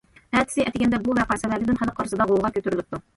ئەتىسى 0.37 0.63
ئەتىگەندە 0.69 0.99
بۇ 1.03 1.17
ۋەقە 1.19 1.37
سەۋەبىدىن 1.41 1.77
خەلق 1.83 2.01
ئارىسىدا 2.01 2.27
غوۋغا 2.33 2.51
كۆتۈرۈلۈپتۇ. 2.57 3.01